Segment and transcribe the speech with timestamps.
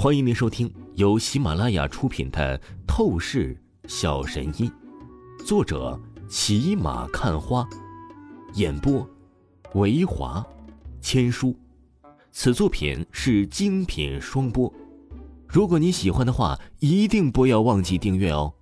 [0.00, 2.56] 欢迎您收听由喜马拉雅出品的
[2.86, 4.70] 《透视小神医》，
[5.44, 7.68] 作者骑马看花，
[8.54, 9.04] 演播
[9.74, 10.46] 维华
[11.00, 11.52] 千书。
[12.30, 14.72] 此作品是精品双播。
[15.48, 18.54] 如果你喜欢的话，一定不要忘记订阅哦。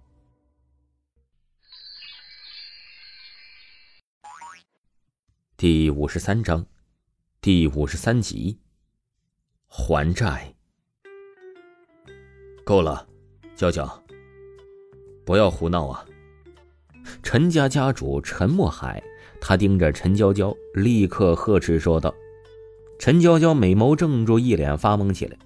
[5.59, 6.65] 第五十三章，
[7.43, 8.59] 第五十三集，
[9.67, 10.56] 还债。
[12.67, 13.07] 够了，
[13.55, 13.89] 娇娇，
[15.25, 16.05] 不要胡闹啊！
[17.23, 19.01] 陈家家主陈默海，
[19.41, 22.13] 他盯着陈娇娇，立刻呵斥说道
[22.99, 25.39] ：“陈娇娇美眸怔住，一脸发懵起来。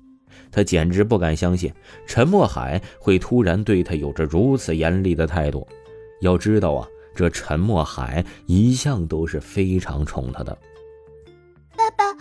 [0.51, 1.71] 她简直不敢相信
[2.07, 5.69] 陈默海会突然对她有着如此严厉的态度。
[6.23, 10.57] 要知道啊，这陈默海一向都是非常宠她的。”
[11.77, 12.17] 爸爸，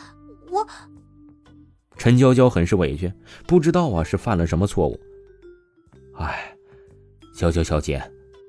[0.52, 0.68] 我。
[2.00, 3.12] 陈娇娇很是委屈，
[3.46, 4.98] 不知道啊是犯了什么错误。
[6.14, 6.56] 哎，
[7.36, 8.02] 娇娇小姐，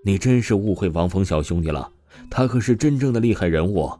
[0.04, 1.92] 你真是误会王峰小兄弟了，
[2.30, 3.90] 他可是真正的厉害人物。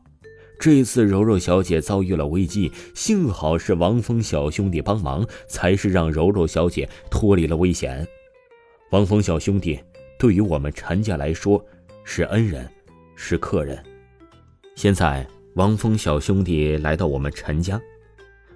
[0.61, 8.07] 这次柔柔小姐遭遇了危机，幸好是王峰小兄弟帮忙，才是让柔柔小姐脱离了危险。
[8.93, 9.81] 王峰小兄弟
[10.17, 11.65] 对于我们陈家来说
[12.05, 12.71] 是恩人，
[13.17, 13.83] 是客人。
[14.77, 17.81] 现在王峰小兄弟来到我们陈家。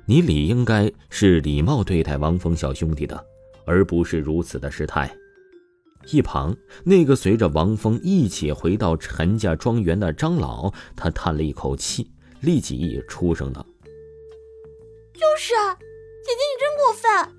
[0.07, 3.27] 你理应该是礼貌对待王峰小兄弟的，
[3.65, 5.11] 而不是如此的失态。
[6.11, 12.11] 一旁那个随着王峰一起回到陈家庄园的张老，他叹了一口气，
[12.43, 13.65] 立即出声道
[15.15, 17.35] ：“就是啊，姐姐你真过分！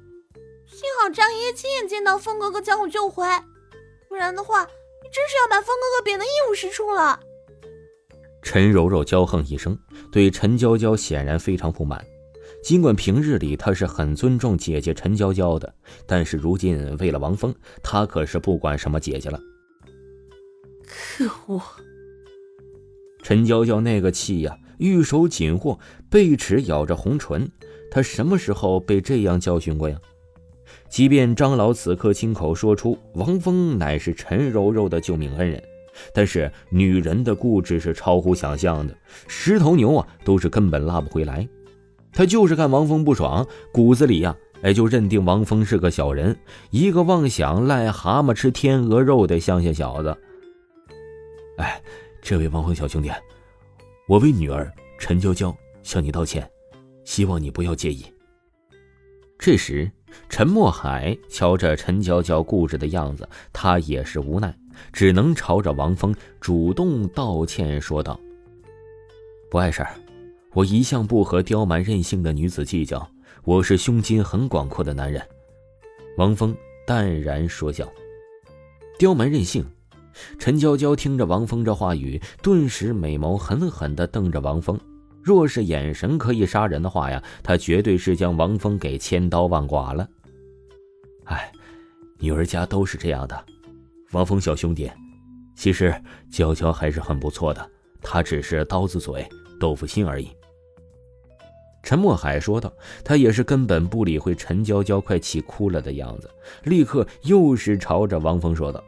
[0.65, 3.23] 幸好张爷爷亲眼见到峰哥哥将我救回，
[4.09, 7.19] 不然的话，你真是要把峰哥哥贬得一无是处了。”
[8.41, 9.77] 陈柔柔娇横一声，
[10.11, 12.03] 对陈娇娇显然非常不满。
[12.65, 15.71] 尽管平日里他是很尊重姐姐陈娇娇的，
[16.07, 19.39] 但是如今为了王峰，他可是不管什么姐姐了。
[20.83, 21.61] 可恶！
[23.21, 27.47] 陈娇娇那个气呀，玉手紧握，贝齿咬着红唇，
[27.91, 30.01] 她什么时候被这样教训过呀？
[30.89, 35.61] 即便张老此刻亲口说出王峰乃是陈柔柔的救命恩人，
[36.11, 38.97] 但是女人的固执是超乎想象的，
[39.27, 41.47] 十头牛啊都是根本拉不回来。
[42.15, 46.35] 他就是看王峰不爽，骨子里呀，哎，就认定王峰是个小人，
[46.71, 50.17] 一个妄想癞蛤蟆吃天鹅肉的乡下小子。
[51.57, 51.81] 哎，
[52.21, 53.11] 这位王峰小兄弟，
[54.07, 55.53] 我为女儿陈娇娇
[55.83, 56.49] 向你道歉，
[57.03, 58.05] 希望你不要介意。
[59.37, 59.91] 这时，
[60.29, 64.57] 陈默海瞧着陈娇娇固执的样子，他也是无奈，
[64.93, 68.17] 只能朝着王峰主动道歉说道
[69.51, 69.93] ：“不碍事儿。”
[70.55, 73.05] 我一向不和刁蛮任性的女子计较，
[73.43, 75.21] 我是胸襟很广阔的男人。
[76.17, 76.55] 王峰
[76.87, 77.85] 淡然说笑。
[78.97, 79.65] 刁蛮任性，
[80.39, 84.79] 陈娇娇听着王峰这话语，顿时美眸狠狠地瞪着王峰。
[85.21, 90.07] 若是眼神可以杀人的话呀，她绝对是将王峰给千刀万剐了。
[91.25, 91.51] 哎，
[92.17, 93.45] 女儿家都是这样的。
[94.13, 94.89] 王峰小兄弟，
[95.53, 95.93] 其实
[96.31, 97.69] 娇娇还是很不错的，
[98.01, 99.27] 她只是刀子嘴
[99.59, 100.29] 豆腐心而已。
[101.85, 102.73] 陈默海说道
[103.05, 106.27] ：“他也是根本不理会陈娇娇快气哭了的样子，
[106.63, 108.83] 立刻又是朝着王峰说道：‘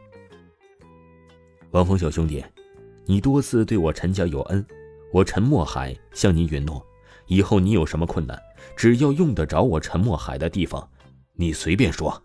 [1.70, 2.44] 王峰小兄弟，
[3.06, 4.66] 你多次对我陈家有恩，
[5.12, 6.84] 我陈默海向你允诺，
[7.28, 8.36] 以后你有什么困难，
[8.76, 10.90] 只要用得着我陈默海的地方，
[11.34, 12.20] 你随便说。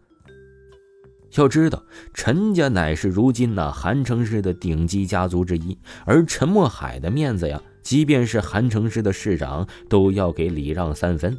[1.35, 1.83] 要知道，
[2.15, 11.37] 陈家乃是如今那韩城市的顶级家族之一，而陈默海的面子呀。’”即便是韩城市的市长都要给礼让三分，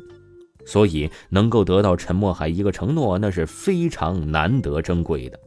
[0.64, 5.40] 所以能够得到陈默海一个承诺，那是非常难得珍贵的。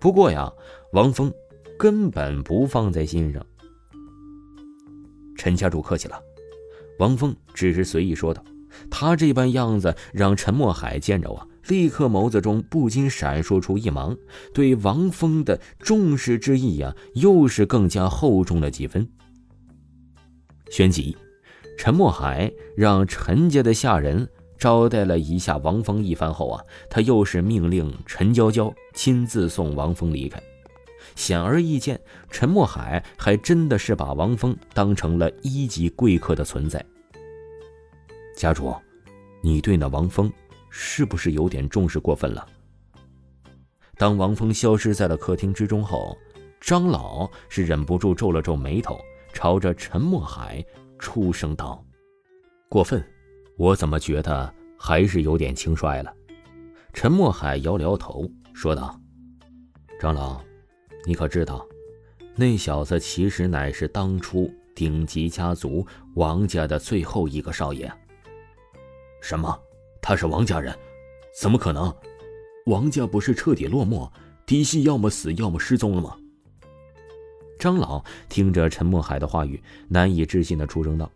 [0.00, 0.50] 不过呀，
[0.92, 1.32] 王峰
[1.78, 3.44] 根本不放在心上。
[5.36, 6.20] 陈家主客气了，
[6.98, 8.42] 王峰只是随意说道。
[8.90, 14.16] 他这般样子让陈默海见着啊，立刻眸子中不禁闪烁出一芒，
[14.54, 19.06] 对王峰的重视之意呀，又是更加厚重了几分。
[20.72, 21.14] 旋即，
[21.76, 24.26] 陈默海让陈家的下人
[24.56, 30.42] 招待了一下王峰一番后啊，他又是命令陈娇娇亲自送王峰离开。
[31.14, 36.82] 显而易见，陈默海还真的是把王峰当成了一级贵客的存在。
[38.34, 38.74] 家主，
[39.42, 40.32] 你对那王峰
[40.70, 42.46] 是不是有点重视过分了？
[43.98, 46.16] 当王峰消失在了客厅之中后，
[46.62, 48.98] 张老是忍不住皱了皱眉头。
[49.32, 50.64] 朝着陈默海
[50.98, 51.84] 出声道
[52.68, 53.02] ：“过分，
[53.56, 56.14] 我怎么觉得还是有点轻率了？”
[56.92, 59.00] 陈默海摇摇头，说道
[59.98, 60.40] ：“长老，
[61.06, 61.66] 你可知道，
[62.36, 67.90] 那小子其实乃是当初顶级家族王家的最后一个少爷。
[69.22, 69.58] ”“什么？
[70.00, 70.76] 他是王家人？
[71.40, 71.92] 怎么可能？
[72.66, 74.10] 王家不是彻底落寞，
[74.46, 76.16] 嫡系要么死，要么失踪了吗？”
[77.62, 81.08] 张老听着陈默海的话语，难以置信的出声道：“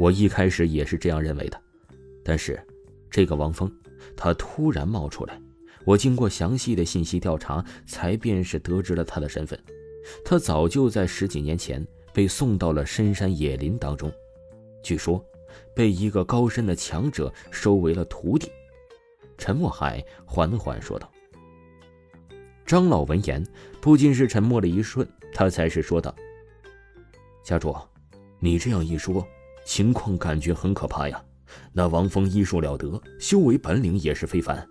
[0.00, 1.60] 我一开始也是这样认为的，
[2.24, 2.58] 但是，
[3.10, 3.70] 这个王峰，
[4.16, 5.38] 他突然冒出来，
[5.84, 9.62] 我经过详细的信息调查，才便是得知了他的身份。
[10.24, 14.10] 他早就在十几年前被送到了深山野林当中，
[14.82, 15.22] 据说，
[15.74, 18.50] 被一个高深的强者收为了徒弟。”
[19.36, 21.10] 陈默海缓缓说道。
[22.74, 23.46] 张老闻言，
[23.80, 26.12] 不仅是沉默了一瞬，他才是说道
[27.44, 27.72] ：“家主，
[28.40, 29.24] 你这样一说，
[29.64, 31.24] 情况感觉很可怕呀。
[31.72, 34.68] 那王峰医术了得，修为本领也是非凡，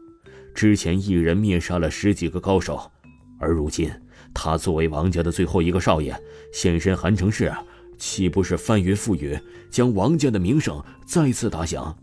[0.53, 2.91] 之前一人灭杀了十几个高手，
[3.39, 3.89] 而如今
[4.33, 6.13] 他作为王家的最后一个少爷，
[6.51, 7.49] 现身韩城市，
[7.97, 9.39] 岂不是翻云覆雨，
[9.71, 11.97] 将王家的名声再次打响？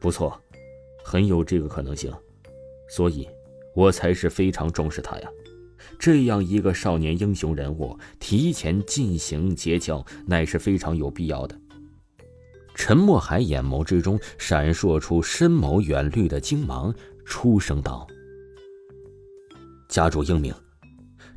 [0.00, 0.40] 不错，
[1.04, 2.10] 很有这个可能性，
[2.88, 3.28] 所以。”
[3.74, 5.28] 我才是非常重视他呀，
[5.98, 11.58] 这样一个少年英雄人物，提前进行结交，乃是非常有必要的。
[12.74, 16.92] 陈默海眼眸之中闪烁出深谋远虑的精芒，
[17.24, 18.06] 出声道
[19.88, 20.54] ：“家主英明。”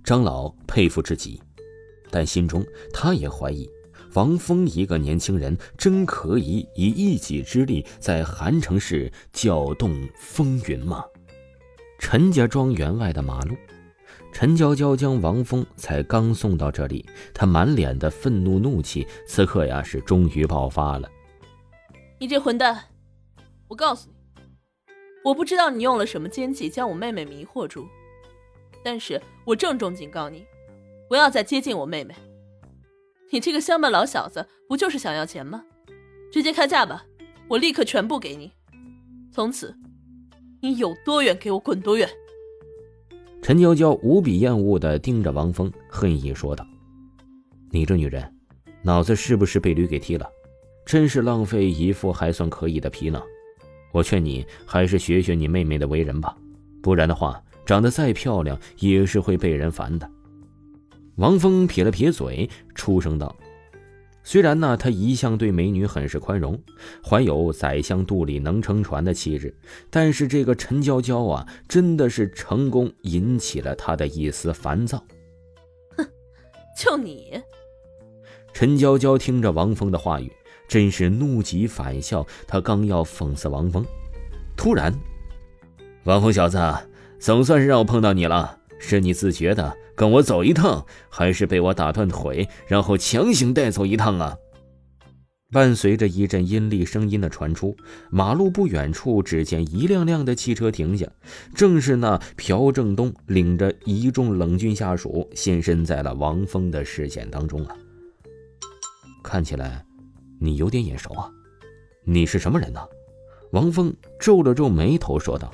[0.04, 1.42] 张老佩服至极，
[2.10, 3.70] 但心中他也怀疑，
[4.14, 11.04] 王峰一个年轻人，真可以以一己之力在韩城市搅动风云吗？
[12.00, 13.56] 陈家庄园外的马路，
[14.32, 21.10] 陈娇娇将王峰才刚送到这里，她满脸的愤怒怒气，此刻呀是终于爆发了。
[22.20, 22.86] 你这混蛋！
[23.68, 24.16] 我告诉你，
[25.26, 27.88] 我不知道你用了什么奸计将我妹妹迷惑住，
[28.84, 30.46] 但是我郑重警告你，
[31.10, 32.16] 不要再接近我妹妹。
[33.32, 35.64] 你这个乡巴佬小子，不就是想要钱吗？
[36.32, 37.06] 直接开价吧，
[37.50, 38.54] 我立刻全部给你，
[39.32, 39.76] 从此。
[40.60, 42.10] 你有多远，给我滚多远！
[43.42, 46.66] 陈娇娇无比厌恶的盯着王峰，恨意说道
[47.70, 48.34] ：“你这女人，
[48.82, 50.28] 脑子是不是被驴给踢了？
[50.86, 53.22] 真是浪费一副还算可以的皮囊。
[53.92, 56.36] 我劝你还是学学你妹妹的为人吧，
[56.82, 60.10] 不然的话，长得再漂亮也是会被人烦的。”
[61.18, 63.36] 王峰撇了撇嘴，出声道。
[64.28, 66.62] 虽然呢，他一向对美女很是宽容，
[67.02, 69.56] 怀有宰相肚里能撑船的气质，
[69.90, 75.02] 但是这个陈娇娇啊，真的是成功引起了他的一丝烦躁。
[75.96, 76.06] 哼，
[76.78, 77.42] 就你！
[78.52, 80.30] 陈娇娇听着王峰的话语，
[80.68, 82.28] 真是怒极反笑。
[82.46, 83.86] 他刚要讽刺王峰，
[84.58, 84.94] 突然，
[86.04, 86.60] 王峰小子，
[87.18, 88.57] 总算是让我碰到你了。
[88.80, 94.38] 是你自觉的跟我走一趟，还是被我打断腿，然后强行带走一趟啊？
[95.50, 97.76] 伴随着一阵阴厉声音的传出，
[98.12, 101.08] 马路不远处，只见一辆辆的汽车停下，
[101.56, 107.76] 正是那朴正东领着一众冷峻下属现身在了王峰的视线当中啊！
[109.24, 109.86] 看起来，
[110.38, 111.32] 你有点眼熟啊！
[112.04, 112.82] 你是什么人呢？
[113.52, 115.50] 王峰皱了皱眉头说道：“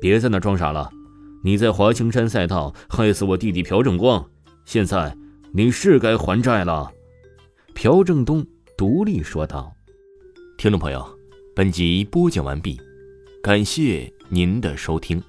[0.00, 0.90] 别在那装傻了。”
[1.42, 4.28] 你在华清山赛道害死我弟弟朴正光，
[4.64, 5.16] 现在
[5.52, 6.90] 你是该还债了。”
[7.74, 8.44] 朴正东
[8.76, 9.72] 独立说道。
[10.56, 11.06] 听众朋友，
[11.54, 12.80] 本集播讲完毕，
[13.40, 15.22] 感谢您的收听。